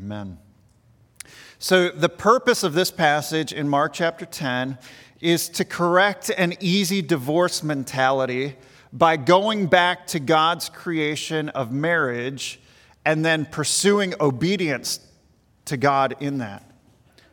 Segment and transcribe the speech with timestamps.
[0.00, 0.38] Amen.
[1.58, 4.78] So, the purpose of this passage in Mark chapter 10
[5.20, 8.56] is to correct an easy divorce mentality
[8.94, 12.60] by going back to God's creation of marriage
[13.04, 15.00] and then pursuing obedience
[15.66, 16.64] to God in that.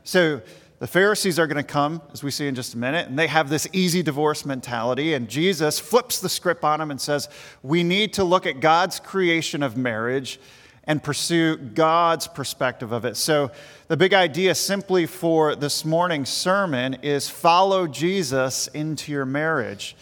[0.03, 0.41] So,
[0.79, 3.27] the Pharisees are going to come, as we see in just a minute, and they
[3.27, 5.13] have this easy divorce mentality.
[5.13, 7.29] And Jesus flips the script on them and says,
[7.63, 10.37] We need to look at God's creation of marriage
[10.87, 13.17] and pursue God's perspective of it.
[13.17, 13.51] So,
[13.89, 19.95] the big idea simply for this morning's sermon is follow Jesus into your marriage.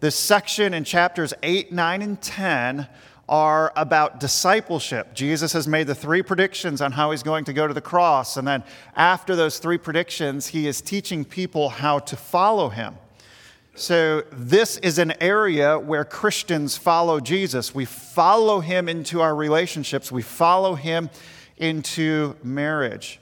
[0.00, 2.88] This section in chapters 8, 9, and 10
[3.28, 5.14] are about discipleship.
[5.14, 8.36] Jesus has made the three predictions on how he's going to go to the cross.
[8.36, 8.64] And then
[8.96, 12.96] after those three predictions, he is teaching people how to follow him.
[13.74, 17.74] So, this is an area where Christians follow Jesus.
[17.74, 21.08] We follow him into our relationships, we follow him
[21.56, 23.18] into marriage.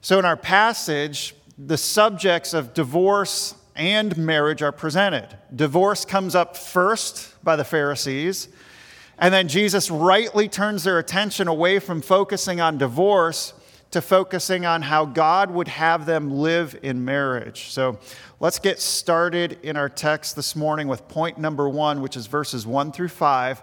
[0.00, 5.36] So, in our passage, the subjects of divorce and marriage are presented.
[5.52, 8.46] Divorce comes up first by the Pharisees,
[9.18, 13.54] and then Jesus rightly turns their attention away from focusing on divorce
[13.94, 17.70] to focusing on how God would have them live in marriage.
[17.70, 17.98] So
[18.40, 22.66] let's get started in our text this morning with point number one, which is verses
[22.66, 23.62] one through five,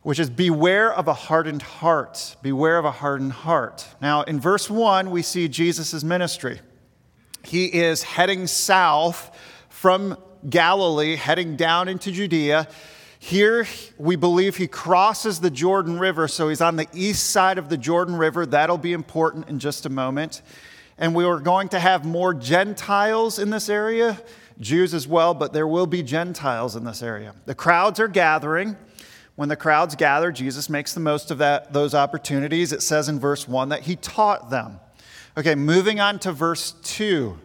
[0.00, 2.34] which is beware of a hardened heart.
[2.42, 3.86] Beware of a hardened heart.
[4.00, 6.60] Now, in verse one, we see Jesus' ministry.
[7.44, 10.16] He is heading south from
[10.48, 12.68] Galilee, heading down into Judea.
[13.24, 17.68] Here, we believe he crosses the Jordan River, so he's on the east side of
[17.68, 18.44] the Jordan River.
[18.44, 20.42] That'll be important in just a moment.
[20.98, 24.20] And we are going to have more Gentiles in this area,
[24.58, 27.36] Jews as well, but there will be Gentiles in this area.
[27.46, 28.76] The crowds are gathering.
[29.36, 32.72] When the crowds gather, Jesus makes the most of that, those opportunities.
[32.72, 34.80] It says in verse 1 that he taught them.
[35.38, 37.38] Okay, moving on to verse 2.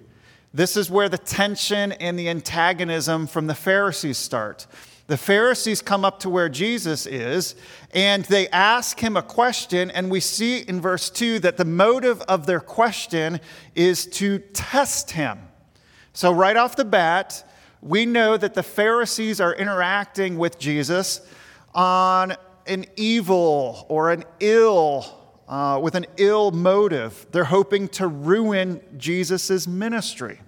[0.56, 4.66] This is where the tension and the antagonism from the Pharisees start.
[5.08, 7.56] The Pharisees come up to where Jesus is
[7.94, 9.90] and they ask him a question.
[9.90, 13.40] And we see in verse 2 that the motive of their question
[13.74, 15.40] is to test him.
[16.12, 17.50] So, right off the bat,
[17.82, 21.22] we know that the Pharisees are interacting with Jesus
[21.74, 22.36] on
[22.66, 25.06] an evil or an ill,
[25.48, 27.28] uh, with an ill motive.
[27.32, 30.42] They're hoping to ruin Jesus' ministry.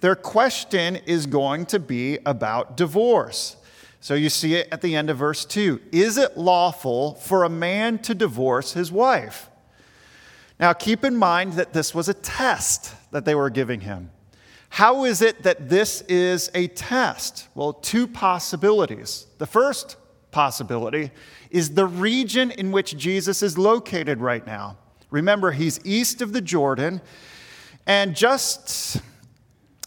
[0.00, 3.56] Their question is going to be about divorce.
[4.04, 5.80] So you see it at the end of verse 2.
[5.90, 9.48] Is it lawful for a man to divorce his wife?
[10.60, 14.10] Now keep in mind that this was a test that they were giving him.
[14.68, 17.48] How is it that this is a test?
[17.54, 19.24] Well, two possibilities.
[19.38, 19.96] The first
[20.32, 21.10] possibility
[21.48, 24.76] is the region in which Jesus is located right now.
[25.08, 27.00] Remember, he's east of the Jordan,
[27.86, 29.00] and just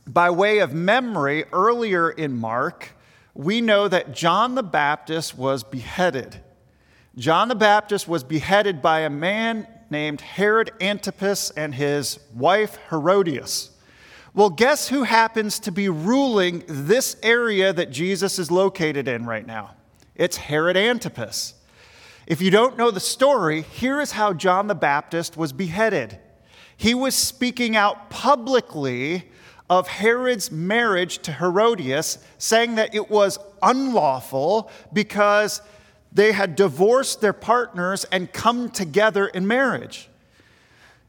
[0.08, 2.97] by way of memory, earlier in Mark,
[3.38, 6.42] we know that John the Baptist was beheaded.
[7.16, 13.70] John the Baptist was beheaded by a man named Herod Antipas and his wife Herodias.
[14.34, 19.46] Well, guess who happens to be ruling this area that Jesus is located in right
[19.46, 19.76] now?
[20.16, 21.54] It's Herod Antipas.
[22.26, 26.18] If you don't know the story, here is how John the Baptist was beheaded.
[26.76, 29.30] He was speaking out publicly
[29.70, 35.62] of Herod's marriage to Herodias, saying that it was unlawful because
[36.12, 40.10] they had divorced their partners and come together in marriage.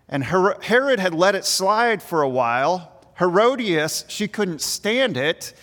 [0.09, 2.93] And Herod had let it slide for a while.
[3.19, 5.55] Herodias, she couldn't stand it.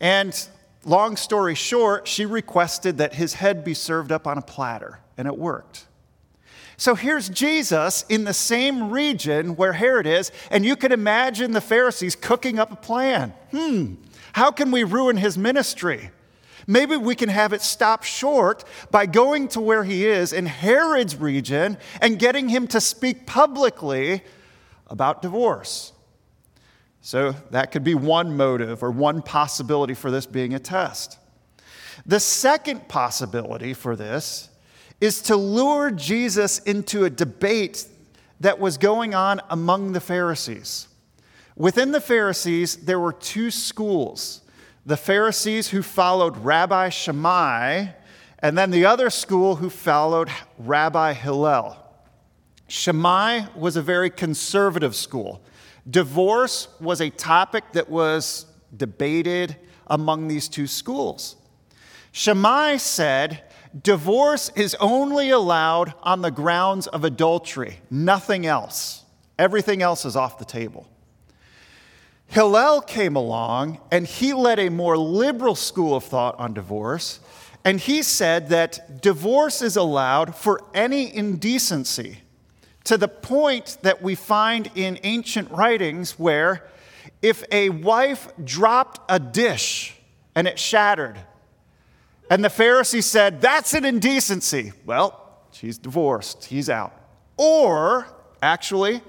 [0.00, 0.48] And
[0.84, 5.28] long story short, she requested that his head be served up on a platter, and
[5.28, 5.86] it worked.
[6.80, 11.60] So here's Jesus in the same region where Herod is, and you can imagine the
[11.60, 13.34] Pharisees cooking up a plan.
[13.50, 13.96] Hmm,
[14.32, 16.10] how can we ruin his ministry?
[16.66, 21.16] Maybe we can have it stop short by going to where he is in Herod's
[21.16, 24.22] region and getting him to speak publicly
[24.86, 25.92] about divorce.
[27.02, 31.18] So that could be one motive or one possibility for this being a test.
[32.06, 34.49] The second possibility for this
[35.00, 37.86] is to lure Jesus into a debate
[38.40, 40.88] that was going on among the Pharisees.
[41.56, 44.42] Within the Pharisees, there were two schools
[44.86, 47.88] the Pharisees who followed Rabbi Shammai,
[48.38, 51.76] and then the other school who followed Rabbi Hillel.
[52.66, 55.42] Shammai was a very conservative school.
[55.88, 59.56] Divorce was a topic that was debated
[59.86, 61.36] among these two schools.
[62.12, 63.42] Shammai said
[63.82, 69.04] divorce is only allowed on the grounds of adultery, nothing else.
[69.38, 70.86] Everything else is off the table.
[72.26, 77.20] Hillel came along and he led a more liberal school of thought on divorce,
[77.64, 82.18] and he said that divorce is allowed for any indecency,
[82.84, 86.66] to the point that we find in ancient writings where
[87.20, 89.96] if a wife dropped a dish
[90.34, 91.18] and it shattered,
[92.30, 96.94] and the Pharisee said, That's an indecency, well, she's divorced, he's out.
[97.36, 98.06] Or,
[98.42, 99.02] actually,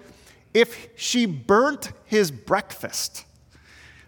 [0.53, 3.25] if she burnt his breakfast.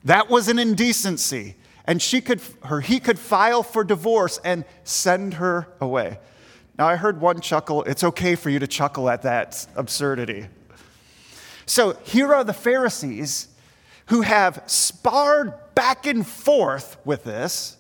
[0.04, 1.56] That was an indecency.
[1.86, 6.20] And she could, or he could file for divorce and send her away.
[6.78, 7.84] Now, I heard one chuckle.
[7.84, 10.48] It's okay for you to chuckle at that absurdity.
[11.66, 13.50] So here are the Pharisees
[14.08, 17.78] who have sparred back and forth with this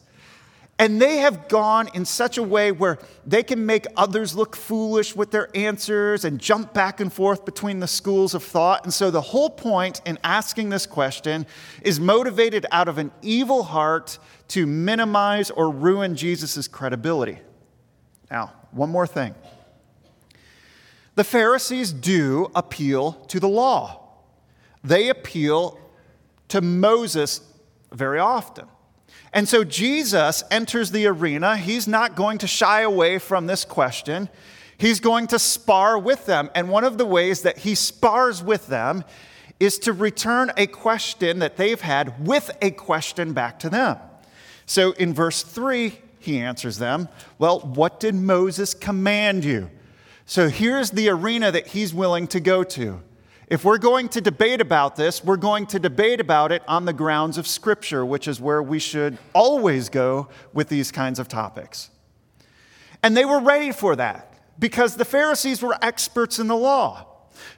[0.83, 5.15] and they have gone in such a way where they can make others look foolish
[5.15, 8.83] with their answers and jump back and forth between the schools of thought.
[8.83, 11.45] And so the whole point in asking this question
[11.83, 14.19] is motivated out of an evil heart
[14.50, 17.38] to minimize or ruin Jesus' credibility.
[18.30, 19.35] Now, one more thing.
[21.15, 24.18] The Pharisees do appeal to the law,
[24.83, 25.80] they appeal
[26.50, 27.39] to Moses
[27.94, 28.68] very often.
[29.33, 31.57] And so Jesus enters the arena.
[31.57, 34.30] He's not going to shy away from this question.
[34.77, 36.51] He's going to spar with them.
[36.53, 39.03] And one of the ways that he spars with them
[39.59, 43.97] is to return a question that they've had with a question back to them.
[44.65, 47.09] So in verse 3, he answers them,
[47.39, 49.69] Well, what did Moses command you?
[50.25, 53.01] So here's the arena that he's willing to go to.
[53.53, 56.91] If we're going to debate about this, we're going to debate about it on the
[56.91, 61.91] grounds of Scripture, which is where we should always go with these kinds of topics.
[63.03, 67.05] And they were ready for that because the Pharisees were experts in the law.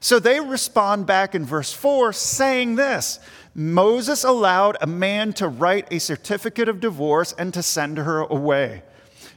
[0.01, 3.21] So they respond back in verse 4 saying this
[3.53, 8.83] Moses allowed a man to write a certificate of divorce and to send her away.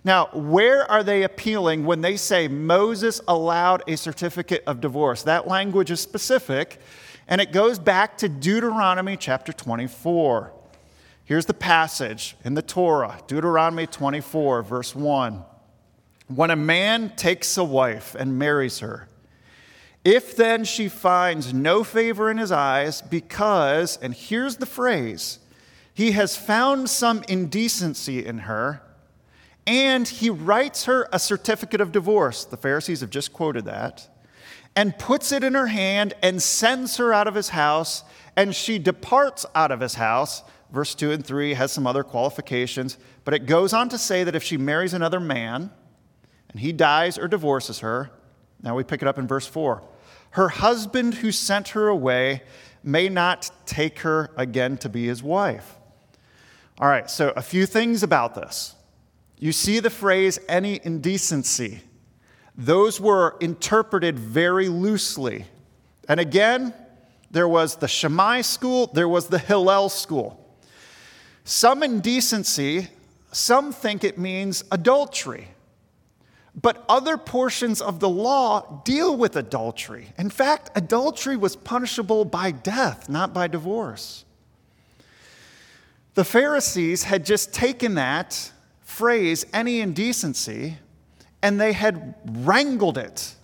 [0.05, 5.23] Now, where are they appealing when they say Moses allowed a certificate of divorce?
[5.25, 6.81] That language is specific,
[7.27, 10.53] and it goes back to Deuteronomy chapter 24.
[11.25, 15.45] Here's the passage in the Torah, Deuteronomy 24, verse 1.
[16.29, 19.09] When a man takes a wife and marries her,
[20.05, 25.39] if then she finds no favor in his eyes, because, and here's the phrase,
[25.93, 28.81] he has found some indecency in her,
[29.69, 32.47] and he writes her a certificate of divorce.
[32.47, 34.09] The Pharisees have just quoted that.
[34.75, 38.03] And puts it in her hand and sends her out of his house,
[38.35, 40.43] and she departs out of his house.
[40.73, 44.35] Verse 2 and 3 has some other qualifications, but it goes on to say that
[44.35, 45.71] if she marries another man
[46.51, 48.11] and he dies or divorces her,
[48.63, 49.83] now we pick it up in verse 4
[50.31, 52.43] her husband who sent her away
[52.83, 55.77] may not take her again to be his wife.
[56.79, 58.75] All right, so a few things about this.
[59.39, 61.83] You see the phrase any indecency.
[62.57, 65.45] Those were interpreted very loosely.
[66.09, 66.75] And again,
[67.31, 70.45] there was the Shammai school, there was the Hillel school.
[71.45, 72.89] Some indecency,
[73.31, 75.49] some think it means adultery.
[76.61, 80.13] But other portions of the law deal with adultery.
[80.19, 84.25] In fact, adultery was punishable by death, not by divorce.
[86.15, 88.51] The Pharisees had just taken that
[88.99, 90.77] phrase, any indecency,
[91.41, 93.37] and they had wrangled it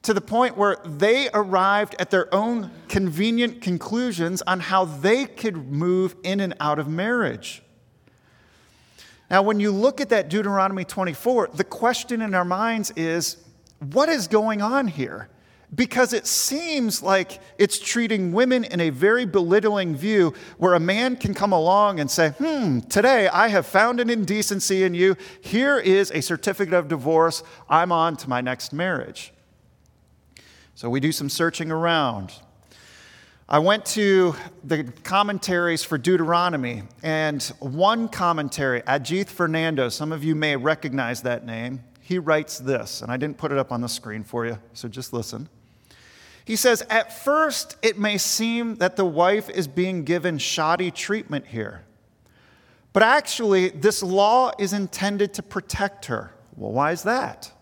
[0.00, 5.70] to the point where they arrived at their own convenient conclusions on how they could
[5.70, 7.62] move in and out of marriage.
[9.30, 13.36] Now, when you look at that Deuteronomy 24, the question in our minds is
[13.92, 15.28] what is going on here?
[15.74, 21.16] Because it seems like it's treating women in a very belittling view where a man
[21.16, 25.16] can come along and say, Hmm, today I have found an indecency in you.
[25.40, 27.42] Here is a certificate of divorce.
[27.68, 29.32] I'm on to my next marriage.
[30.74, 32.32] So we do some searching around.
[33.50, 40.34] I went to the commentaries for Deuteronomy, and one commentary, Ajith Fernando, some of you
[40.34, 43.88] may recognize that name, he writes this, and I didn't put it up on the
[43.88, 45.48] screen for you, so just listen.
[46.48, 51.48] He says, At first, it may seem that the wife is being given shoddy treatment
[51.48, 51.84] here.
[52.94, 56.32] But actually, this law is intended to protect her.
[56.56, 57.52] Well, why is that?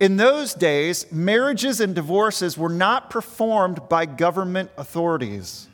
[0.00, 5.68] In those days, marriages and divorces were not performed by government authorities.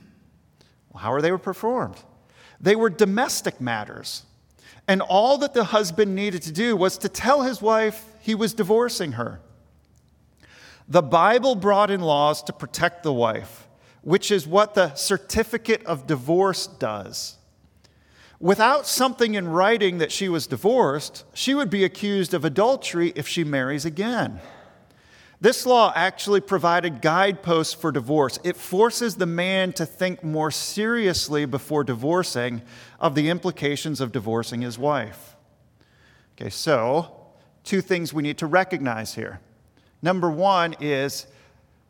[0.93, 2.03] Well, how were they performed?
[2.61, 4.25] They were domestic matters.
[4.89, 8.55] And all that the husband needed to do was to tell his wife he was
[8.55, 9.41] divorcing her.
[10.89, 13.69] The Bible brought in laws to protect the wife,
[14.01, 17.37] which is what the certificate of divorce does.
[18.41, 23.29] Without something in writing that she was divorced, she would be accused of adultery if
[23.29, 24.41] she marries again.
[25.41, 28.39] This law actually provided guideposts for divorce.
[28.43, 32.63] It forces the man to think more seriously before divorcing
[32.99, 35.37] of the implications of divorcing his wife.
[36.37, 37.27] Okay, so
[37.63, 39.41] two things we need to recognize here.
[40.03, 41.27] Number one is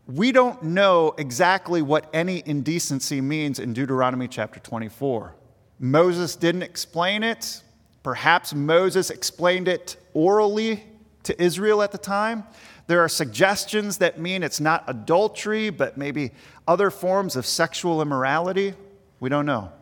[0.06, 5.34] we don't know exactly what any indecency means in Deuteronomy chapter 24.
[5.78, 7.62] Moses didn't explain it.
[8.02, 10.84] Perhaps Moses explained it orally
[11.24, 12.44] to Israel at the time.
[12.86, 16.30] There are suggestions that mean it's not adultery, but maybe
[16.66, 18.72] other forms of sexual immorality.
[19.20, 19.72] We don't know.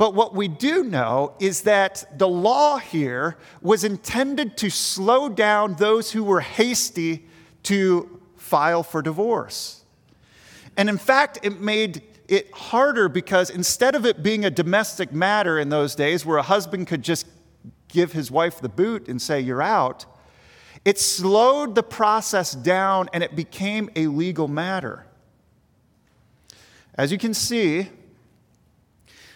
[0.00, 5.74] But what we do know is that the law here was intended to slow down
[5.74, 7.26] those who were hasty
[7.64, 9.84] to file for divorce.
[10.74, 15.58] And in fact, it made it harder because instead of it being a domestic matter
[15.58, 17.26] in those days where a husband could just
[17.88, 20.06] give his wife the boot and say, You're out,
[20.82, 25.04] it slowed the process down and it became a legal matter.
[26.94, 27.90] As you can see,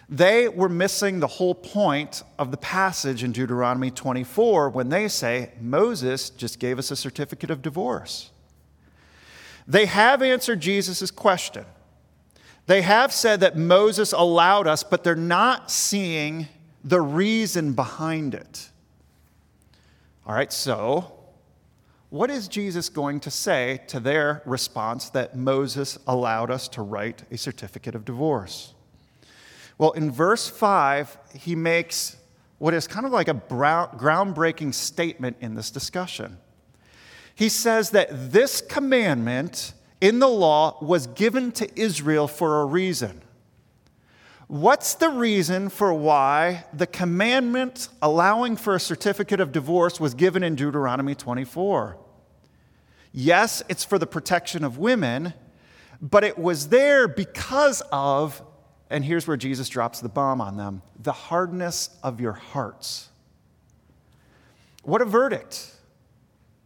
[0.09, 5.53] they were missing the whole point of the passage in Deuteronomy 24 when they say
[5.61, 8.31] Moses just gave us a certificate of divorce.
[9.67, 11.65] They have answered Jesus' question.
[12.67, 16.49] They have said that Moses allowed us, but they're not seeing
[16.83, 18.71] the reason behind it.
[20.27, 21.13] All right, so
[22.11, 27.25] what is Jesus going to say to their response that Moses allowed us to write
[27.31, 28.74] a certificate of divorce?
[29.79, 32.17] Well, in verse 5, he makes
[32.59, 36.39] what is kind of like a groundbreaking statement in this discussion.
[37.35, 43.23] He says that this commandment in the law was given to Israel for a reason.
[44.47, 50.43] What's the reason for why the commandment allowing for a certificate of divorce was given
[50.43, 51.97] in Deuteronomy 24?
[53.13, 55.35] Yes, it's for the protection of women,
[56.01, 58.43] but it was there because of,
[58.95, 63.09] and here's where Jesus drops the bomb on them the hardness of your hearts.
[64.85, 65.73] What a verdict.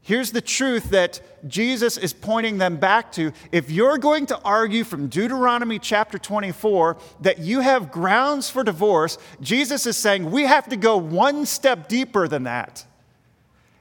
[0.03, 3.33] Here's the truth that Jesus is pointing them back to.
[3.51, 9.19] If you're going to argue from Deuteronomy chapter 24 that you have grounds for divorce,
[9.41, 12.85] Jesus is saying we have to go one step deeper than that.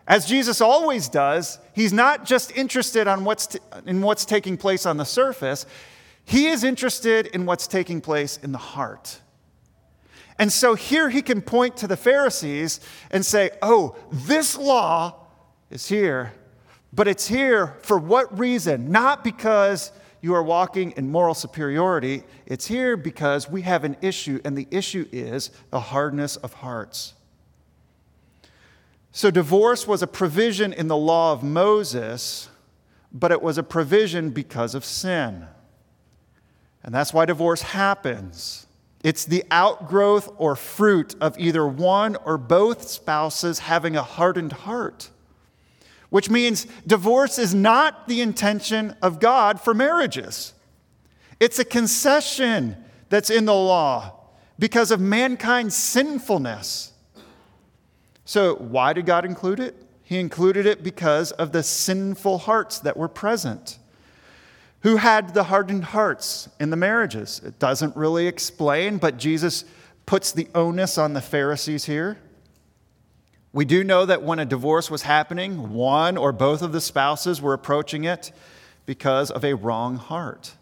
[0.07, 4.85] As Jesus always does, he's not just interested on what's t- in what's taking place
[4.85, 5.65] on the surface,
[6.27, 9.21] he is interested in what's taking place in the heart.
[10.37, 15.15] And so here he can point to the Pharisees and say, Oh, this law
[15.71, 16.33] is here,
[16.91, 18.91] but it's here for what reason?
[18.91, 24.41] Not because you are walking in moral superiority, it's here because we have an issue,
[24.43, 27.13] and the issue is the hardness of hearts.
[29.13, 32.49] So, divorce was a provision in the law of Moses,
[33.13, 35.47] but it was a provision because of sin.
[36.87, 38.65] And that's why divorce happens.
[39.03, 45.09] It's the outgrowth or fruit of either one or both spouses having a hardened heart,
[46.09, 50.53] which means divorce is not the intention of God for marriages.
[51.41, 52.77] It's a concession
[53.09, 54.13] that's in the law
[54.57, 56.93] because of mankind's sinfulness.
[58.23, 59.75] So, why did God include it?
[60.03, 63.77] He included it because of the sinful hearts that were present.
[64.87, 67.41] Who had the hardened hearts in the marriages?
[67.43, 69.65] It doesn't really explain, but Jesus
[70.05, 72.17] puts the onus on the Pharisees here.
[73.51, 77.41] We do know that when a divorce was happening, one or both of the spouses
[77.41, 78.31] were approaching it
[78.85, 80.55] because of a wrong heart.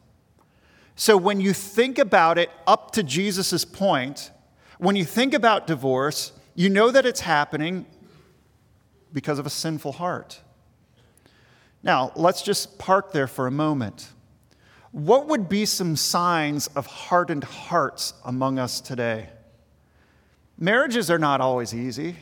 [0.96, 4.32] So when you think about it up to Jesus' point,
[4.80, 7.86] when you think about divorce, you know that it's happening
[9.14, 10.42] because of a sinful heart.
[11.84, 14.14] Now, let's just park there for a moment.
[14.96, 19.28] What would be some signs of hardened hearts among us today?
[20.58, 22.16] Marriages are not always easy.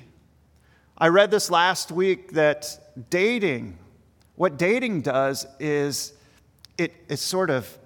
[0.97, 3.77] I read this last week that dating,
[4.37, 6.13] what dating does is
[6.79, 7.77] it, it sort of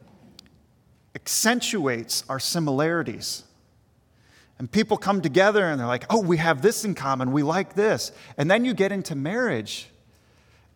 [1.16, 3.44] accentuates our similarities.
[4.58, 7.74] And people come together and they're like, oh, we have this in common, we like
[7.74, 8.14] this.
[8.38, 9.90] And then you get into marriage,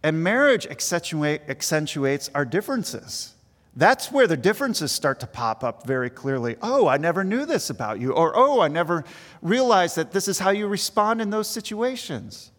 [0.04, 3.36] and marriage accentuate, accentuates our differences.
[3.76, 6.58] That's where the differences start to pop up very clearly.
[6.62, 8.12] Oh, I never knew this about you.
[8.12, 9.06] Or, oh, I never
[9.42, 12.52] realized that this is how you respond in those situations.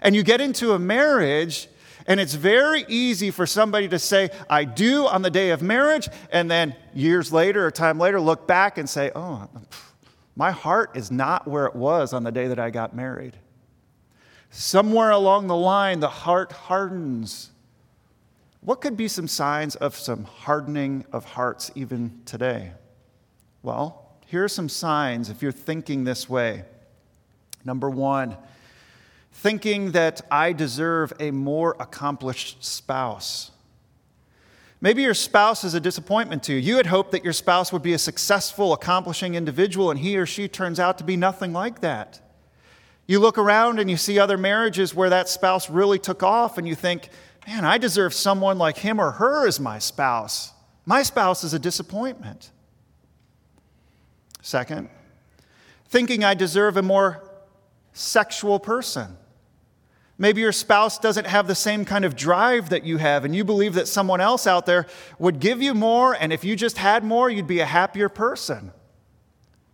[0.00, 1.68] And you get into a marriage,
[2.06, 6.08] and it's very easy for somebody to say, I do on the day of marriage,
[6.30, 9.48] and then years later or time later look back and say, oh,
[10.36, 13.36] my heart is not where it was on the day that I got married.
[14.50, 17.50] Somewhere along the line, the heart hardens
[18.64, 22.72] what could be some signs of some hardening of hearts even today?
[23.62, 26.64] Well, here are some signs if you're thinking this way.
[27.64, 28.36] Number one,
[29.32, 33.50] thinking that I deserve a more accomplished spouse.
[34.80, 36.58] Maybe your spouse is a disappointment to you.
[36.58, 40.26] You had hoped that your spouse would be a successful, accomplishing individual, and he or
[40.26, 42.20] she turns out to be nothing like that.
[43.06, 46.66] You look around and you see other marriages where that spouse really took off, and
[46.66, 47.08] you think,
[47.46, 50.52] man, I deserve someone like him or her as my spouse.
[50.86, 52.50] My spouse is a disappointment.
[54.42, 54.90] Second,
[55.88, 57.22] thinking I deserve a more
[57.92, 59.16] sexual person.
[60.16, 63.42] Maybe your spouse doesn't have the same kind of drive that you have, and you
[63.42, 64.86] believe that someone else out there
[65.18, 68.70] would give you more, and if you just had more, you'd be a happier person.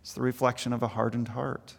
[0.01, 1.75] It's the reflection of a hardened heart.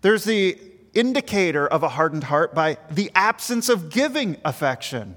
[0.00, 0.58] There's the
[0.94, 5.16] indicator of a hardened heart by the absence of giving affection.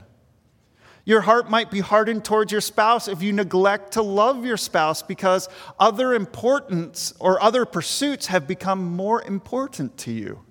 [1.05, 5.03] Your heart might be hardened towards your spouse if you neglect to love your spouse
[5.03, 5.47] because
[5.79, 10.41] other importance or other pursuits have become more important to you.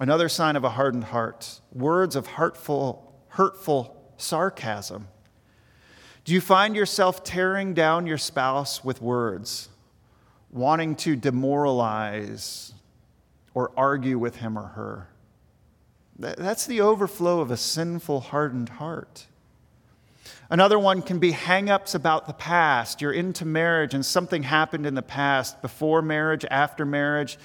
[0.00, 5.08] Another sign of a hardened heart words of heartful, hurtful sarcasm.
[6.24, 9.68] Do you find yourself tearing down your spouse with words,
[10.50, 12.72] wanting to demoralize,
[13.54, 15.08] or argue with him or her.
[16.18, 19.26] That's the overflow of a sinful, hardened heart.
[20.50, 23.00] Another one can be hang ups about the past.
[23.00, 27.38] You're into marriage and something happened in the past, before marriage, after marriage,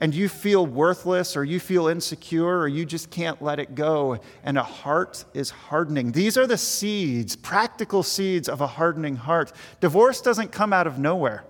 [0.00, 4.18] and you feel worthless or you feel insecure or you just can't let it go,
[4.42, 6.12] and a heart is hardening.
[6.12, 9.52] These are the seeds, practical seeds of a hardening heart.
[9.80, 11.44] Divorce doesn't come out of nowhere.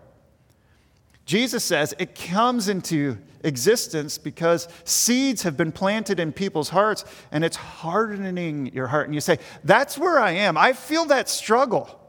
[1.28, 7.44] Jesus says it comes into existence because seeds have been planted in people's hearts and
[7.44, 9.08] it's hardening your heart.
[9.08, 10.56] And you say, That's where I am.
[10.56, 12.00] I feel that struggle.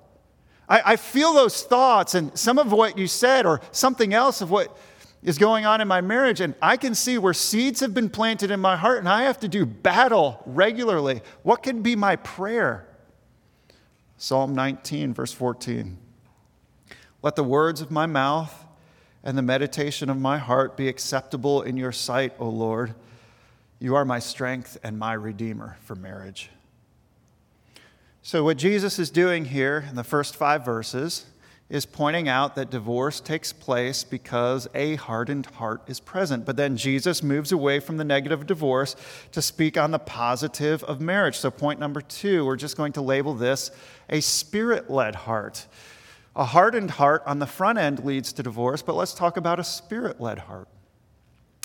[0.69, 4.51] I, I feel those thoughts and some of what you said or something else of
[4.51, 4.77] what
[5.21, 6.39] is going on in my marriage.
[6.39, 9.41] And I can see where seeds have been planted in my heart and I have
[9.41, 11.19] to do battle regularly.
[11.43, 12.87] What can be my prayer?
[14.15, 15.97] Psalm 19, verse 14.
[17.21, 18.65] Let the words of my mouth
[19.23, 22.95] and the meditation of my heart be acceptable in your sight, O Lord.
[23.79, 26.49] You are my strength and my redeemer for marriage.
[28.21, 31.25] So, what Jesus is doing here in the first five verses
[31.69, 36.45] is pointing out that divorce takes place because a hardened heart is present.
[36.45, 38.95] But then Jesus moves away from the negative divorce
[39.31, 41.37] to speak on the positive of marriage.
[41.37, 43.71] So, point number two, we're just going to label this
[44.09, 45.67] a spirit led heart.
[46.35, 49.63] A hardened heart on the front end leads to divorce, but let's talk about a
[49.63, 50.67] spirit led heart.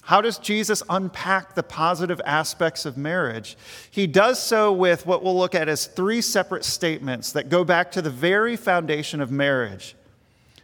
[0.05, 3.57] How does Jesus unpack the positive aspects of marriage?
[3.90, 7.90] He does so with what we'll look at as three separate statements that go back
[7.92, 9.96] to the very foundation of marriage.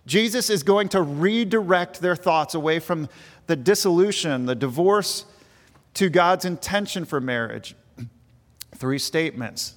[0.07, 3.09] Jesus is going to redirect their thoughts away from
[3.47, 5.25] the dissolution, the divorce,
[5.95, 7.75] to God's intention for marriage.
[8.75, 9.75] Three statements.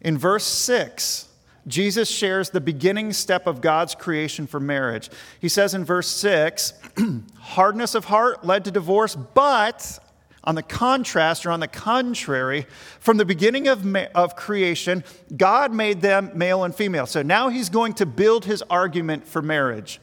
[0.00, 1.27] In verse 6,
[1.68, 5.10] Jesus shares the beginning step of God's creation for marriage.
[5.40, 6.72] He says in verse 6
[7.38, 9.98] hardness of heart led to divorce, but
[10.44, 12.66] on the contrast or on the contrary,
[13.00, 15.04] from the beginning of, ma- of creation,
[15.36, 17.06] God made them male and female.
[17.06, 20.00] So now he's going to build his argument for marriage.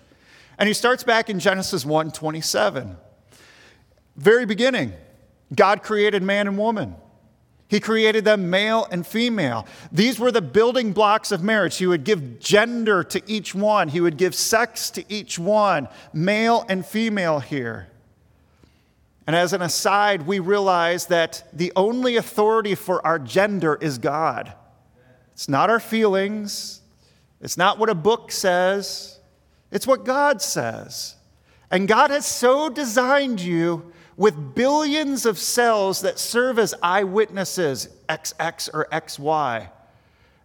[0.57, 2.95] And he starts back in Genesis 1 27.
[4.15, 4.93] Very beginning,
[5.53, 6.95] God created man and woman.
[7.67, 9.65] He created them male and female.
[9.91, 11.77] These were the building blocks of marriage.
[11.77, 16.65] He would give gender to each one, he would give sex to each one, male
[16.69, 17.87] and female here.
[19.27, 24.53] And as an aside, we realize that the only authority for our gender is God.
[25.33, 26.81] It's not our feelings,
[27.41, 29.19] it's not what a book says,
[29.71, 31.15] it's what God says.
[31.71, 38.69] And God has so designed you with billions of cells that serve as eyewitnesses, XX
[38.73, 39.69] or XY,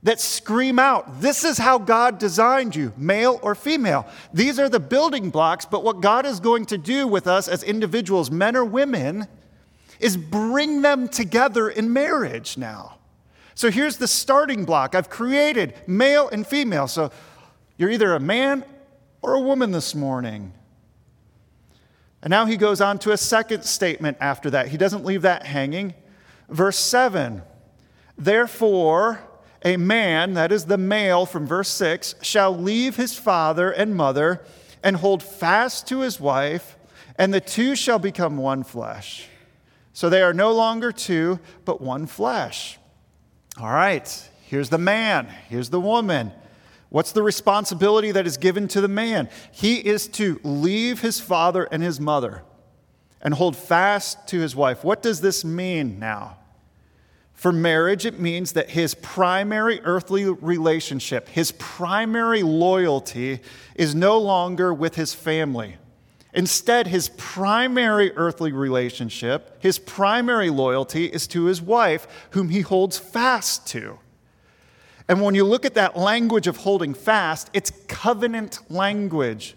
[0.02, 4.06] that scream out, This is how God designed you, male or female.
[4.32, 7.62] These are the building blocks, but what God is going to do with us as
[7.62, 9.28] individuals, men or women,
[10.00, 12.96] is bring them together in marriage now.
[13.54, 14.94] So here's the starting block.
[14.94, 16.88] I've created male and female.
[16.88, 17.10] So
[17.76, 18.64] you're either a man
[19.20, 20.54] or a woman this morning.
[22.22, 24.68] And now he goes on to a second statement after that.
[24.68, 25.94] He doesn't leave that hanging.
[26.48, 27.42] Verse 7
[28.18, 29.20] Therefore,
[29.64, 34.42] a man, that is the male from verse 6, shall leave his father and mother
[34.82, 36.76] and hold fast to his wife,
[37.16, 39.26] and the two shall become one flesh.
[39.92, 42.78] So they are no longer two, but one flesh.
[43.58, 46.32] All right, here's the man, here's the woman.
[46.90, 49.30] What's the responsibility that is given to the man?
[49.52, 52.42] He is to leave his father and his mother
[53.22, 54.84] and hold fast to his wife.
[54.84, 56.36] What does this mean now?
[57.32, 63.40] For marriage, it means that his primary earthly relationship, his primary loyalty,
[63.76, 65.76] is no longer with his family.
[66.34, 72.98] Instead, his primary earthly relationship, his primary loyalty, is to his wife, whom he holds
[72.98, 73.98] fast to.
[75.10, 79.56] And when you look at that language of holding fast, it's covenant language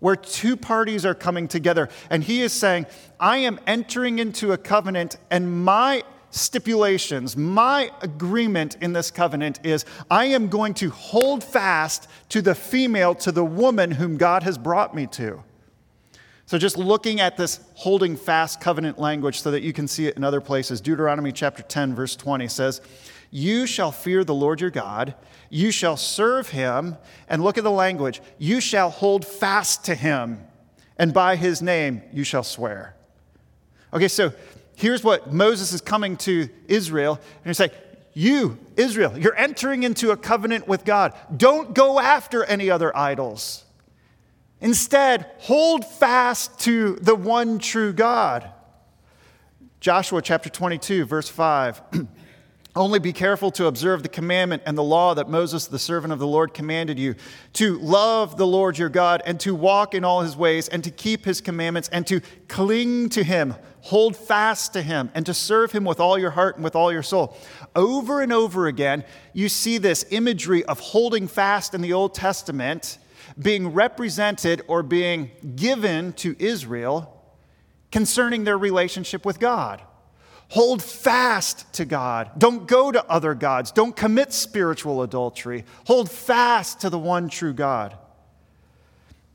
[0.00, 1.88] where two parties are coming together.
[2.10, 2.84] And he is saying,
[3.18, 9.86] I am entering into a covenant, and my stipulations, my agreement in this covenant is
[10.10, 14.58] I am going to hold fast to the female, to the woman whom God has
[14.58, 15.42] brought me to.
[16.44, 20.18] So, just looking at this holding fast covenant language so that you can see it
[20.18, 22.82] in other places, Deuteronomy chapter 10, verse 20 says,
[23.34, 25.14] You shall fear the Lord your God,
[25.48, 30.46] you shall serve him, and look at the language, you shall hold fast to him,
[30.98, 32.94] and by his name you shall swear.
[33.94, 34.34] Okay, so
[34.76, 37.74] here's what Moses is coming to Israel, and he's like,
[38.12, 41.14] You, Israel, you're entering into a covenant with God.
[41.34, 43.64] Don't go after any other idols.
[44.60, 48.50] Instead, hold fast to the one true God.
[49.80, 51.80] Joshua chapter 22, verse 5.
[52.74, 56.18] Only be careful to observe the commandment and the law that Moses, the servant of
[56.18, 57.16] the Lord, commanded you
[57.54, 60.90] to love the Lord your God and to walk in all his ways and to
[60.90, 65.72] keep his commandments and to cling to him, hold fast to him, and to serve
[65.72, 67.36] him with all your heart and with all your soul.
[67.76, 69.04] Over and over again,
[69.34, 72.96] you see this imagery of holding fast in the Old Testament
[73.38, 77.22] being represented or being given to Israel
[77.90, 79.82] concerning their relationship with God.
[80.52, 82.30] Hold fast to God.
[82.36, 83.72] Don't go to other gods.
[83.72, 85.64] Don't commit spiritual adultery.
[85.86, 87.96] Hold fast to the one true God.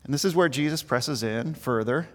[0.04, 2.08] And this is where Jesus presses in further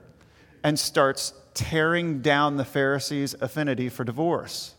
[0.63, 4.77] and starts tearing down the Pharisees' affinity for divorce,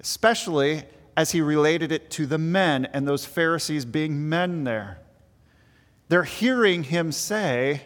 [0.00, 5.00] especially as he related it to the men and those Pharisees being men there.
[6.08, 7.82] They're hearing him say,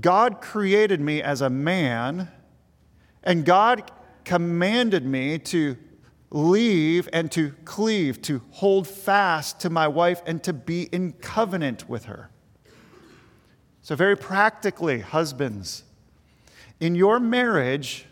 [0.00, 2.30] God created me as a man,
[3.22, 3.90] and God
[4.24, 5.76] commanded me to
[6.30, 11.88] leave and to cleave, to hold fast to my wife and to be in covenant
[11.88, 12.30] with her.
[13.82, 15.84] So, very practically, husbands,
[16.78, 18.06] in your marriage,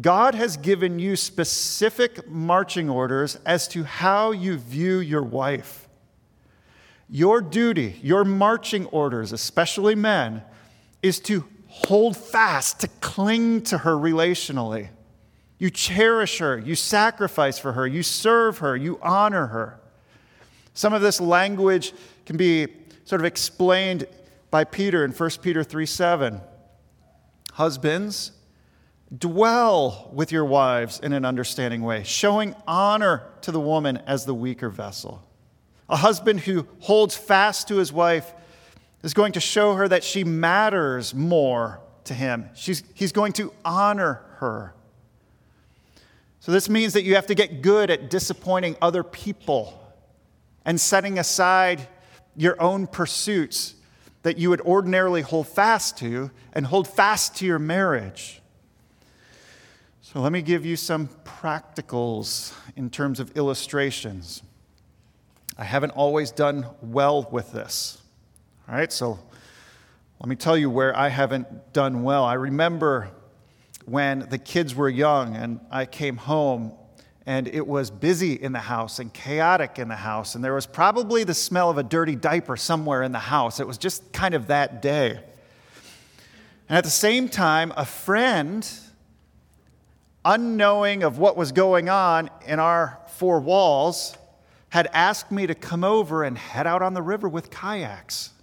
[0.00, 5.88] God has given you specific marching orders as to how you view your wife.
[7.08, 10.42] Your duty, your marching orders, especially men,
[11.02, 14.88] is to hold fast, to cling to her relationally.
[15.64, 19.80] You cherish her, you sacrifice for her, you serve her, you honor her.
[20.74, 21.94] Some of this language
[22.26, 22.66] can be
[23.06, 24.06] sort of explained
[24.50, 26.42] by Peter in 1 Peter 3 7.
[27.54, 28.32] Husbands,
[29.16, 34.34] dwell with your wives in an understanding way, showing honor to the woman as the
[34.34, 35.26] weaker vessel.
[35.88, 38.34] A husband who holds fast to his wife
[39.02, 42.50] is going to show her that she matters more to him.
[42.54, 44.74] She's, he's going to honor her.
[46.44, 49.82] So, this means that you have to get good at disappointing other people
[50.66, 51.88] and setting aside
[52.36, 53.76] your own pursuits
[54.24, 58.42] that you would ordinarily hold fast to and hold fast to your marriage.
[60.02, 64.42] So, let me give you some practicals in terms of illustrations.
[65.56, 68.02] I haven't always done well with this.
[68.68, 69.18] All right, so
[70.20, 72.22] let me tell you where I haven't done well.
[72.22, 73.12] I remember
[73.86, 76.72] when the kids were young and I came home
[77.26, 80.66] and it was busy in the house and chaotic in the house, and there was
[80.66, 83.60] probably the smell of a dirty diaper somewhere in the house.
[83.60, 85.18] It was just kind of that day.
[86.68, 88.70] And at the same time, a friend,
[90.22, 94.18] unknowing of what was going on in our four walls,
[94.68, 98.33] had asked me to come over and head out on the river with kayaks.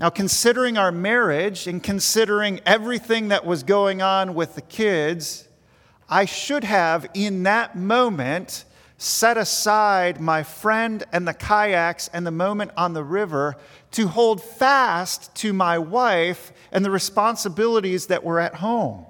[0.00, 5.48] Now, considering our marriage and considering everything that was going on with the kids,
[6.08, 8.64] I should have, in that moment,
[8.96, 13.56] set aside my friend and the kayaks and the moment on the river
[13.92, 19.04] to hold fast to my wife and the responsibilities that were at home.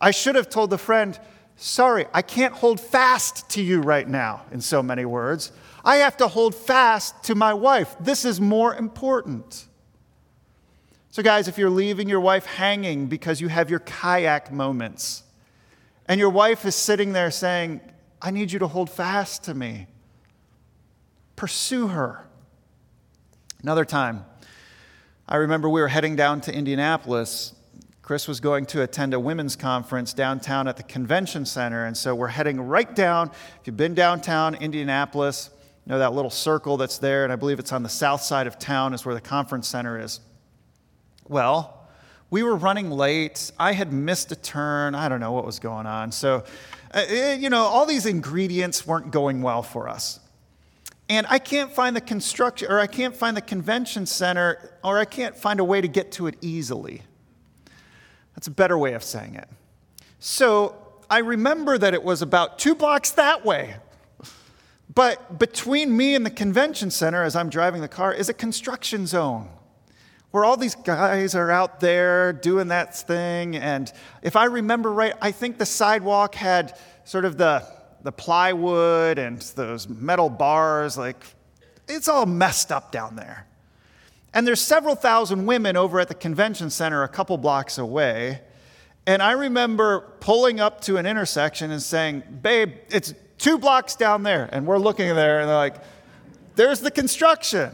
[0.00, 1.18] I should have told the friend,
[1.56, 5.52] Sorry, I can't hold fast to you right now, in so many words.
[5.84, 7.96] I have to hold fast to my wife.
[7.98, 9.66] This is more important.
[11.10, 15.24] So, guys, if you're leaving your wife hanging because you have your kayak moments,
[16.06, 17.80] and your wife is sitting there saying,
[18.20, 19.88] I need you to hold fast to me,
[21.36, 22.26] pursue her.
[23.62, 24.24] Another time,
[25.28, 27.54] I remember we were heading down to Indianapolis.
[28.02, 32.14] Chris was going to attend a women's conference downtown at the convention center, and so
[32.14, 33.28] we're heading right down.
[33.60, 35.50] If you've been downtown Indianapolis,
[35.86, 38.46] you know that little circle that's there, and I believe it's on the south side
[38.46, 40.20] of town, is where the conference center is.
[41.28, 41.86] Well,
[42.30, 43.50] we were running late.
[43.58, 44.94] I had missed a turn.
[44.94, 46.12] I don't know what was going on.
[46.12, 46.44] So,
[46.94, 47.02] uh,
[47.38, 50.20] you know, all these ingredients weren't going well for us
[51.12, 55.04] and I can't find the construction, or I can't find the convention center, or I
[55.04, 57.02] can't find a way to get to it easily.
[58.34, 59.46] That's a better way of saying it.
[60.20, 60.74] So
[61.10, 63.76] I remember that it was about two blocks that way.
[64.94, 69.06] But between me and the convention center, as I'm driving the car, is a construction
[69.06, 69.48] zone
[70.32, 73.56] where all these guys are out there doing that thing.
[73.56, 77.66] And if I remember right, I think the sidewalk had sort of the
[78.02, 81.24] the plywood and those metal bars, like,
[81.88, 83.46] it's all messed up down there.
[84.34, 88.40] And there's several thousand women over at the convention center a couple blocks away.
[89.06, 94.22] And I remember pulling up to an intersection and saying, Babe, it's two blocks down
[94.22, 94.48] there.
[94.50, 95.76] And we're looking there and they're like,
[96.54, 97.72] There's the construction.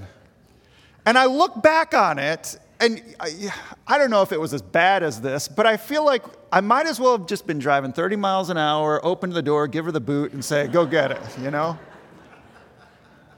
[1.06, 3.52] And I look back on it and I,
[3.86, 6.60] I, don't know if it was as bad as this, but I feel like I
[6.60, 9.84] might as well have just been driving 30 miles an hour, open the door, give
[9.86, 11.78] her the boot, and say, go get it, you know?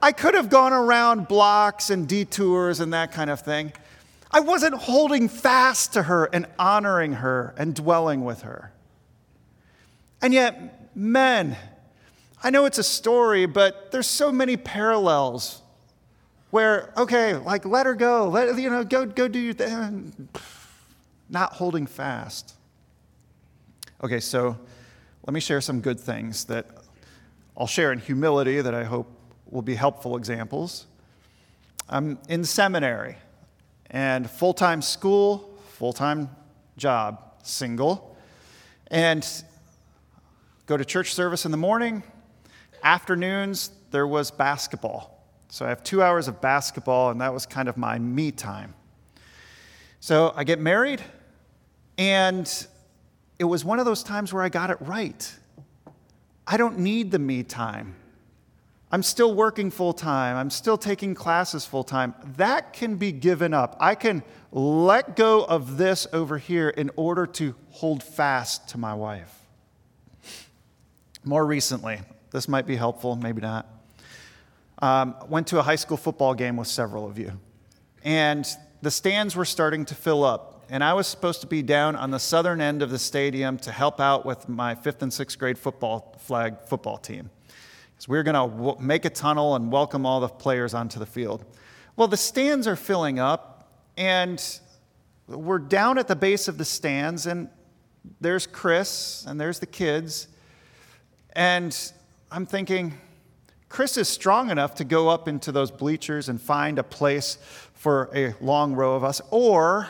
[0.02, 3.72] I could have gone around blocks and detours and that kind of thing.
[4.30, 8.72] I wasn't holding fast to her and honoring her and dwelling with her.
[10.20, 11.56] And yet, men,
[12.42, 15.60] I know it's a story, but there's so many parallels
[16.50, 20.28] where, okay, like let her go, let, you know, go, go do your thing.
[21.28, 22.54] Not holding fast.
[24.02, 24.58] Okay, so
[25.26, 26.66] let me share some good things that
[27.56, 29.06] I'll share in humility that I hope
[29.50, 30.86] will be helpful examples.
[31.88, 33.16] I'm in seminary
[33.90, 36.30] and full time school, full time
[36.78, 38.16] job, single,
[38.86, 39.26] and
[40.66, 42.02] go to church service in the morning.
[42.82, 45.26] Afternoons, there was basketball.
[45.48, 48.74] So I have two hours of basketball, and that was kind of my me time.
[49.98, 51.02] So I get married,
[51.98, 52.66] and
[53.38, 55.34] it was one of those times where I got it right.
[56.46, 57.96] I don't need the me time.
[58.92, 60.36] I'm still working full time.
[60.36, 62.14] I'm still taking classes full time.
[62.36, 63.76] That can be given up.
[63.78, 68.94] I can let go of this over here in order to hold fast to my
[68.94, 69.32] wife.
[71.24, 73.66] More recently, this might be helpful, maybe not.
[74.82, 77.32] Um, went to a high school football game with several of you.
[78.02, 78.46] And
[78.82, 80.64] the stands were starting to fill up.
[80.70, 83.72] And I was supposed to be down on the southern end of the stadium to
[83.72, 87.28] help out with my fifth and sixth grade football flag football team.
[87.98, 90.98] So we were going to w- make a tunnel and welcome all the players onto
[90.98, 91.44] the field.
[91.96, 94.42] Well, the stands are filling up, and
[95.26, 97.50] we're down at the base of the stands, and
[98.20, 100.28] there's Chris, and there's the kids.
[101.34, 101.76] And
[102.32, 102.94] I'm thinking,
[103.68, 107.38] Chris is strong enough to go up into those bleachers and find a place
[107.74, 109.20] for a long row of us.
[109.32, 109.88] Or,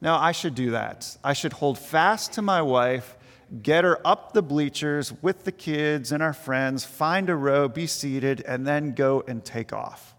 [0.00, 1.16] no, I should do that.
[1.24, 3.16] I should hold fast to my wife,
[3.62, 7.88] get her up the bleachers with the kids and our friends, find a row, be
[7.88, 10.14] seated, and then go and take off.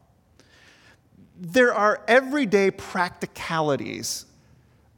[1.39, 4.25] There are everyday practicalities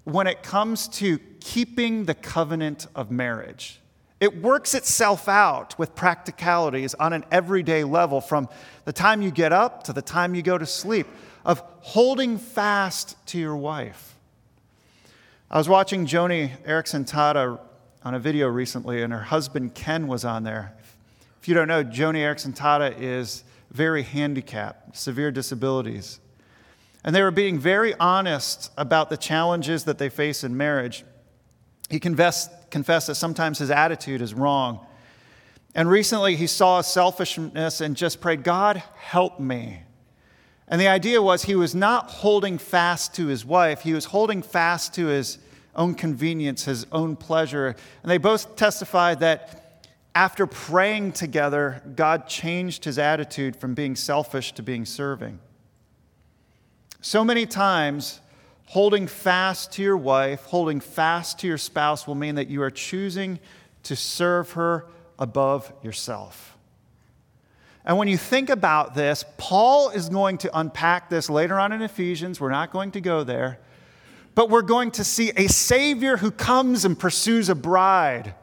[0.03, 3.79] when it comes to keeping the covenant of marriage.
[4.23, 8.47] It works itself out with practicalities on an everyday level from
[8.85, 11.07] the time you get up to the time you go to sleep,
[11.43, 14.15] of holding fast to your wife.
[15.51, 17.59] I was watching Joni Eareckson Tada
[18.05, 20.73] on a video recently, and her husband Ken was on there.
[21.41, 26.21] If you don't know, Joni Eareckson Tada is very handicapped, severe disabilities.
[27.03, 31.03] And they were being very honest about the challenges that they face in marriage.
[31.89, 34.85] He confessed confess that sometimes his attitude is wrong.
[35.75, 39.83] And recently he saw selfishness and just prayed, God, help me.
[40.67, 44.41] And the idea was he was not holding fast to his wife, he was holding
[44.41, 45.37] fast to his
[45.75, 47.67] own convenience, his own pleasure.
[47.67, 49.83] And they both testified that
[50.15, 55.39] after praying together, God changed his attitude from being selfish to being serving.
[57.01, 58.19] So many times,
[58.73, 62.71] holding fast to your wife, holding fast to your spouse will mean that you are
[62.71, 63.39] choosing
[63.83, 64.87] to serve her
[65.19, 66.57] above yourself.
[67.85, 71.83] And when you think about this, Paul is going to unpack this later on in
[71.83, 72.41] Ephesians.
[72.41, 73.59] We're not going to go there.
[74.33, 78.33] But we're going to see a Savior who comes and pursues a bride.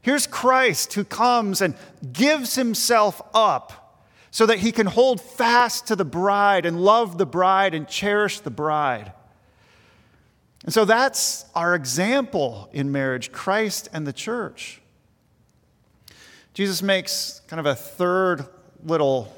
[0.00, 1.74] Here's Christ who comes and
[2.12, 7.26] gives himself up so that he can hold fast to the bride and love the
[7.26, 9.10] bride and cherish the bride.
[10.66, 14.82] And so that's our example in marriage Christ and the church.
[16.54, 18.44] Jesus makes kind of a third
[18.84, 19.32] little,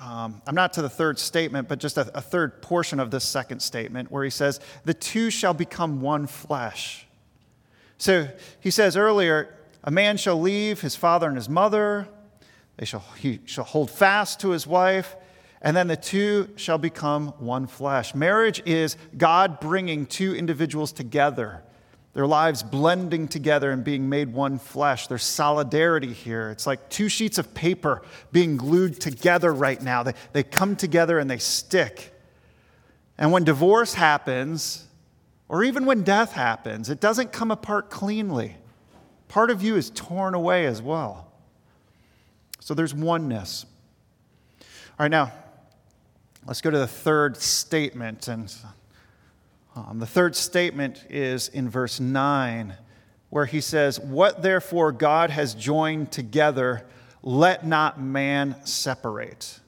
[0.00, 3.22] um, I'm not to the third statement, but just a, a third portion of this
[3.22, 7.06] second statement where he says, The two shall become one flesh.
[7.98, 12.08] So he says earlier, a man shall leave his father and his mother,
[12.78, 15.14] they shall, he shall hold fast to his wife,
[15.64, 18.14] and then the two shall become one flesh.
[18.14, 21.64] Marriage is God bringing two individuals together
[22.14, 25.08] their lives blending together and being made one flesh.
[25.08, 26.50] There's solidarity here.
[26.50, 30.04] It's like two sheets of paper being glued together right now.
[30.04, 32.14] They, they come together and they stick.
[33.18, 34.86] And when divorce happens,
[35.48, 38.56] or even when death happens, it doesn't come apart cleanly.
[39.26, 41.32] Part of you is torn away as well.
[42.60, 43.66] So there's oneness.
[44.60, 44.66] All
[45.00, 45.32] right, now,
[46.46, 48.28] let's go to the third statement.
[48.28, 48.54] And
[49.74, 52.74] um, the third statement is in verse 9,
[53.30, 56.86] where he says, What therefore God has joined together,
[57.22, 59.60] let not man separate.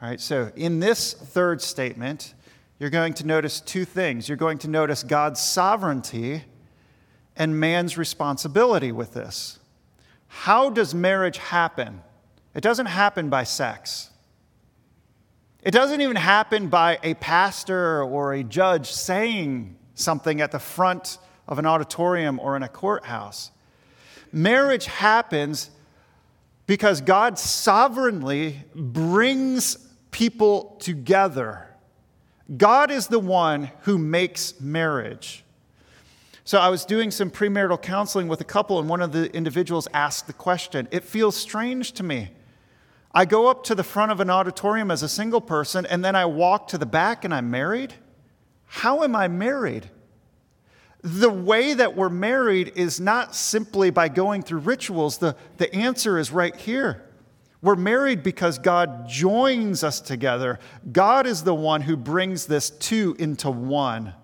[0.00, 2.34] All right, so in this third statement,
[2.78, 4.28] you're going to notice two things.
[4.28, 6.44] You're going to notice God's sovereignty
[7.34, 9.58] and man's responsibility with this.
[10.28, 12.02] How does marriage happen?
[12.54, 14.10] It doesn't happen by sex.
[15.62, 21.18] It doesn't even happen by a pastor or a judge saying something at the front
[21.48, 23.50] of an auditorium or in a courthouse.
[24.30, 25.70] Marriage happens
[26.66, 29.76] because God sovereignly brings
[30.12, 31.66] people together.
[32.56, 35.44] God is the one who makes marriage.
[36.44, 39.88] So I was doing some premarital counseling with a couple, and one of the individuals
[39.92, 42.30] asked the question It feels strange to me
[43.18, 46.14] I go up to the front of an auditorium as a single person and then
[46.14, 47.92] I walk to the back and I'm married?
[48.66, 49.90] How am I married?
[51.02, 55.18] The way that we're married is not simply by going through rituals.
[55.18, 57.10] The, the answer is right here.
[57.60, 60.60] We're married because God joins us together.
[60.92, 64.14] God is the one who brings this two into one.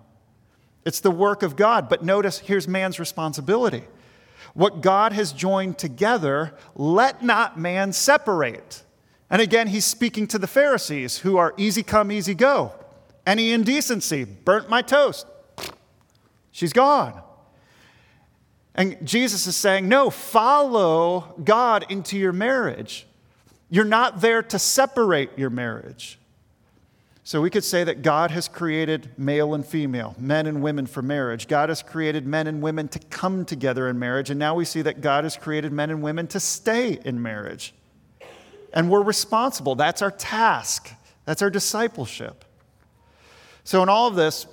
[0.85, 1.89] It's the work of God.
[1.89, 3.83] But notice here's man's responsibility.
[4.53, 8.83] What God has joined together, let not man separate.
[9.29, 12.73] And again, he's speaking to the Pharisees who are easy come, easy go.
[13.25, 15.25] Any indecency, burnt my toast.
[16.51, 17.21] She's gone.
[18.75, 23.07] And Jesus is saying, no, follow God into your marriage.
[23.69, 26.19] You're not there to separate your marriage.
[27.23, 31.01] So we could say that God has created male and female, men and women for
[31.01, 31.47] marriage.
[31.47, 34.29] God has created men and women to come together in marriage.
[34.29, 37.73] And now we see that God has created men and women to stay in marriage.
[38.75, 39.73] And we're responsible.
[39.75, 40.91] That's our task,
[41.23, 42.45] that's our discipleship.
[43.63, 44.45] So, in all of this,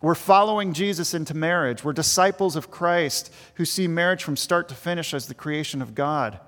[0.00, 1.84] we're following Jesus into marriage.
[1.84, 5.94] We're disciples of Christ who see marriage from start to finish as the creation of
[5.94, 6.40] God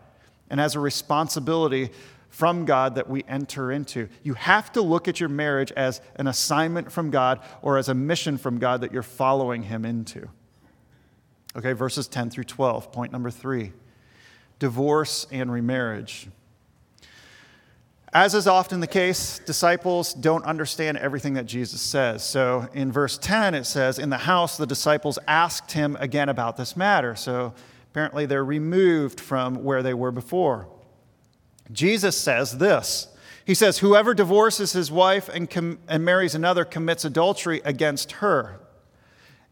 [0.48, 1.90] and as a responsibility
[2.28, 4.08] from God that we enter into.
[4.22, 7.94] You have to look at your marriage as an assignment from God or as a
[7.94, 10.28] mission from God that you're following Him into.
[11.56, 12.92] Okay, verses 10 through 12.
[12.92, 13.72] Point number three
[14.60, 16.28] divorce and remarriage.
[18.12, 22.24] As is often the case, disciples don't understand everything that Jesus says.
[22.24, 26.56] So in verse 10, it says, In the house, the disciples asked him again about
[26.56, 27.14] this matter.
[27.14, 27.54] So
[27.92, 30.68] apparently they're removed from where they were before.
[31.70, 33.06] Jesus says this
[33.44, 38.58] He says, Whoever divorces his wife and, com- and marries another commits adultery against her.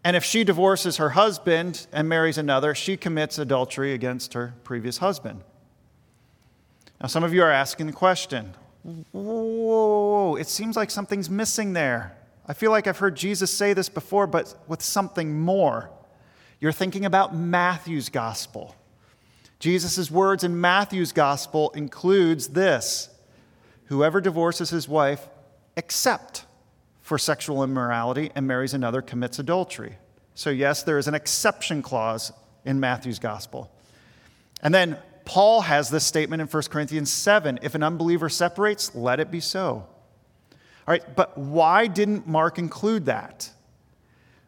[0.03, 4.99] And if she divorces her husband and marries another, she commits adultery against her previous
[4.99, 5.43] husband.
[7.01, 8.55] Now, some of you are asking the question
[9.12, 12.16] whoa, it seems like something's missing there.
[12.46, 15.90] I feel like I've heard Jesus say this before, but with something more.
[16.61, 18.74] You're thinking about Matthew's gospel.
[19.59, 23.11] Jesus' words in Matthew's gospel includes this
[23.86, 25.28] Whoever divorces his wife,
[25.76, 26.44] except
[27.01, 29.96] for sexual immorality, and marries another, commits adultery.
[30.34, 32.32] So, yes, there is an exception clause
[32.66, 33.72] in Matthew's gospel.
[34.62, 34.99] And then
[35.29, 39.41] Paul has this statement in 1 Corinthians 7 if an unbeliever separates, let it be
[39.41, 39.87] so.
[39.87, 39.87] All
[40.87, 43.51] right, but why didn't Mark include that?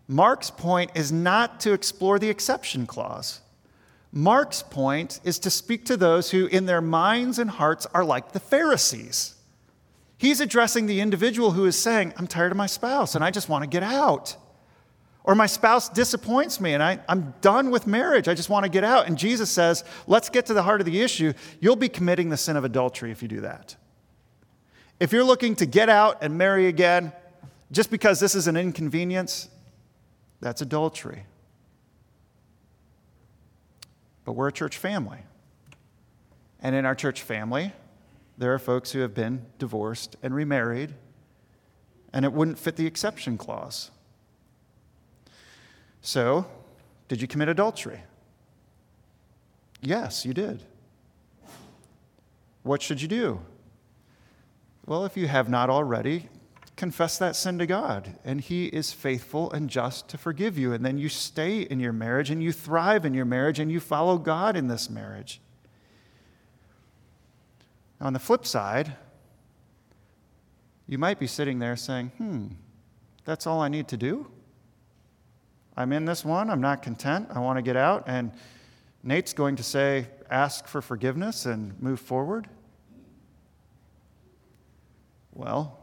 [0.09, 3.43] Mark's point is not to explore the exception clause.
[4.11, 8.33] Mark's point is to speak to those who, in their minds and hearts, are like
[8.33, 9.35] the Pharisees.
[10.16, 13.51] He's addressing the individual who is saying, I'm tired of my spouse and I just
[13.51, 14.35] want to get out.
[15.31, 18.26] Or my spouse disappoints me and I, am done with marriage.
[18.26, 19.07] I just want to get out.
[19.07, 21.35] And Jesus says, let's get to the heart of the issue.
[21.61, 23.76] You'll be committing the sin of adultery if you do that.
[24.99, 27.12] If you're looking to get out and marry again,
[27.70, 29.49] just because this is an inconvenience,
[30.41, 31.22] that's adultery.
[34.24, 35.20] But we're a church family.
[36.59, 37.70] And in our church family,
[38.37, 40.93] there are folks who have been divorced and remarried,
[42.12, 43.93] and it wouldn't fit the exception clause.
[46.03, 46.46] So,
[47.09, 48.01] did you commit adultery?
[49.80, 50.62] Yes, you did.
[52.62, 53.40] What should you do?
[54.86, 56.28] Well, if you have not already,
[56.76, 60.72] confess that sin to God, and He is faithful and just to forgive you.
[60.72, 63.80] And then you stay in your marriage and you thrive in your marriage and you
[63.80, 65.40] follow God in this marriage.
[68.01, 68.96] On the flip side,
[70.86, 72.46] you might be sitting there saying, hmm,
[73.24, 74.26] that's all I need to do?
[75.81, 78.33] I'm in this one, I'm not content, I want to get out, and
[79.03, 82.49] Nate's going to say, ask for forgiveness and move forward?
[85.33, 85.78] Well,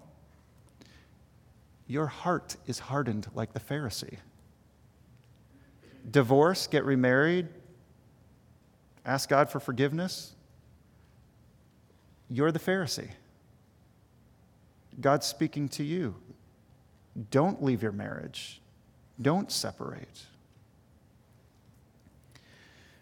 [1.88, 4.18] your heart is hardened like the Pharisee.
[6.12, 7.48] Divorce, get remarried,
[9.04, 10.36] ask God for forgiveness,
[12.30, 13.10] you're the Pharisee.
[15.02, 16.14] God's speaking to you.
[17.32, 18.62] Don't leave your marriage,
[19.22, 20.26] don't separate.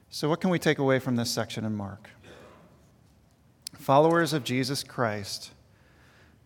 [0.10, 2.10] So, what can we take away from this section in Mark?
[3.74, 5.52] Followers of Jesus Christ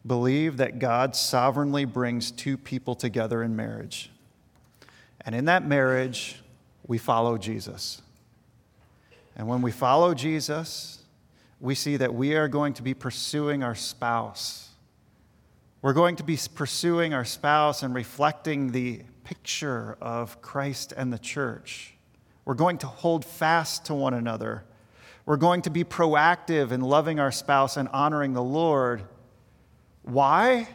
[0.06, 4.10] believe that God sovereignly brings two people together in marriage.
[5.22, 6.42] And in that marriage,
[6.88, 8.02] we follow Jesus.
[9.36, 11.04] And when we follow Jesus,
[11.60, 14.69] we see that we are going to be pursuing our spouse.
[15.82, 21.20] We're going to be pursuing our spouse and reflecting the picture of Christ and the
[21.20, 21.94] church.
[22.46, 24.64] We're going to hold fast to one another.
[25.26, 29.04] We're going to be proactive in loving our spouse and honoring the Lord.
[30.04, 30.68] Why?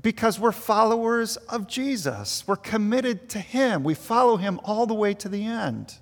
[0.00, 2.46] Because we're followers of Jesus.
[2.46, 3.84] We're committed to Him.
[3.84, 5.94] We follow Him all the way to the end.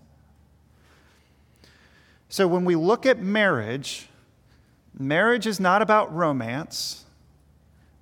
[2.28, 4.08] So when we look at marriage,
[4.98, 7.04] Marriage is not about romance.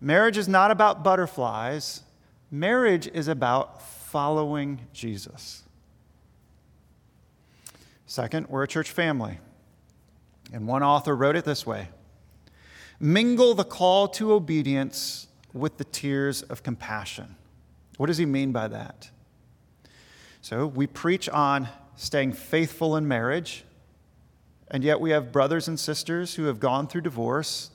[0.05, 2.02] Marriage is not about butterflies.
[2.50, 5.62] Marriage is about following Jesus.
[8.05, 9.38] Second, we're a church family.
[10.52, 11.88] And one author wrote it this way
[13.00, 17.36] Mingle the call to obedience with the tears of compassion.
[17.96, 19.11] What does he mean by that?
[20.42, 23.64] So, we preach on staying faithful in marriage
[24.68, 27.70] and yet we have brothers and sisters who have gone through divorce.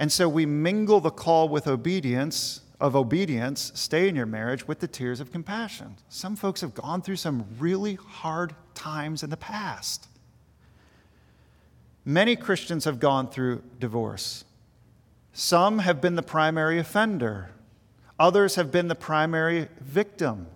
[0.00, 4.80] And so we mingle the call with obedience of obedience, stay in your marriage with
[4.80, 5.96] the tears of compassion.
[6.08, 10.08] Some folks have gone through some really hard times in the past.
[12.06, 14.46] Many Christians have gone through divorce.
[15.34, 17.50] Some have been the primary offender.
[18.18, 20.46] Others have been the primary victim.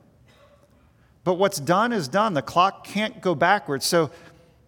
[1.23, 2.33] But what's done is done.
[2.33, 3.85] The clock can't go backwards.
[3.85, 4.11] So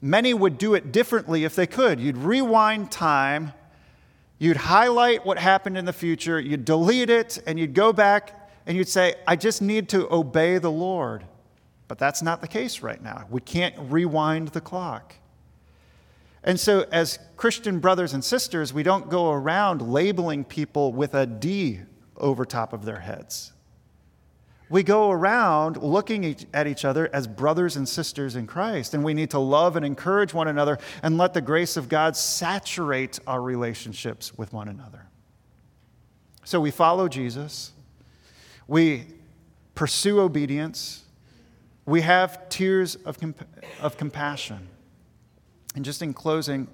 [0.01, 1.99] Many would do it differently if they could.
[1.99, 3.53] You'd rewind time,
[4.39, 8.77] you'd highlight what happened in the future, you'd delete it, and you'd go back and
[8.77, 11.25] you'd say, I just need to obey the Lord.
[11.89, 13.27] But that's not the case right now.
[13.31, 15.15] We can't rewind the clock.
[16.43, 21.27] And so, as Christian brothers and sisters, we don't go around labeling people with a
[21.27, 21.81] D
[22.17, 23.53] over top of their heads.
[24.69, 29.15] We go around looking at each other as brothers and sisters in Christ, and we
[29.15, 33.41] need to love and encourage one another and let the grace of God saturate our
[33.41, 35.07] relationships with one another.
[36.45, 37.73] So we follow Jesus,
[38.67, 39.07] we
[39.77, 41.05] pursue obedience,
[41.85, 43.47] we have tears of, comp-
[43.81, 44.69] of compassion.
[45.77, 46.67] And just in closing,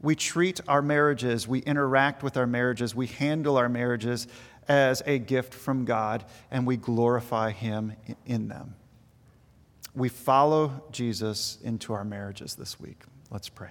[0.00, 4.28] we treat our marriages, we interact with our marriages, we handle our marriages
[4.68, 7.94] as a gift from God, and we glorify Him
[8.26, 8.74] in them.
[9.94, 13.02] We follow Jesus into our marriages this week.
[13.30, 13.70] Let's pray.